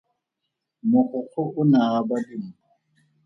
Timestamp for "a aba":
1.85-2.15